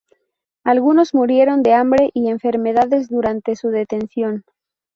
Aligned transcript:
Algunos 0.63 1.13
murieron 1.13 1.61
de 1.61 1.73
hambre 1.75 2.09
y 2.15 2.29
enfermedades 2.31 3.07
durante 3.07 3.55
su 3.55 3.69
detención. 3.69 4.43